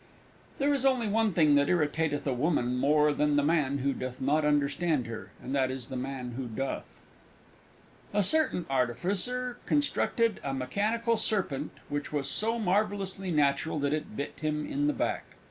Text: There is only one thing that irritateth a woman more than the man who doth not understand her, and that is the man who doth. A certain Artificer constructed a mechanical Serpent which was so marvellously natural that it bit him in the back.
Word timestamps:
There 0.57 0.73
is 0.73 0.83
only 0.83 1.07
one 1.07 1.31
thing 1.31 1.53
that 1.53 1.67
irritateth 1.67 2.25
a 2.25 2.33
woman 2.33 2.75
more 2.75 3.13
than 3.13 3.35
the 3.35 3.43
man 3.43 3.77
who 3.77 3.93
doth 3.93 4.19
not 4.19 4.43
understand 4.43 5.05
her, 5.05 5.29
and 5.43 5.53
that 5.53 5.69
is 5.69 5.89
the 5.89 5.95
man 5.95 6.31
who 6.31 6.47
doth. 6.47 7.01
A 8.11 8.23
certain 8.23 8.65
Artificer 8.67 9.59
constructed 9.67 10.39
a 10.43 10.55
mechanical 10.55 11.17
Serpent 11.17 11.69
which 11.87 12.11
was 12.11 12.27
so 12.27 12.57
marvellously 12.57 13.29
natural 13.29 13.77
that 13.77 13.93
it 13.93 14.17
bit 14.17 14.39
him 14.39 14.65
in 14.65 14.87
the 14.87 14.93
back. 14.93 15.35